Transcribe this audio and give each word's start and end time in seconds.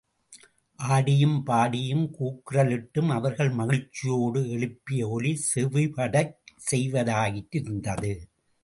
ஆடியும், 0.79 1.43
பாடியும், 1.43 2.15
கூக்குரலிட்டும் 2.19 3.09
அவர்கள் 3.09 3.49
மகிழ்ச்சியோடு 3.49 4.49
எழுப்பிய 4.49 5.07
ஒலி 5.07 5.41
செவிடுபடச் 5.55 6.35
செய்வதாயிருந்தது. 6.71 8.13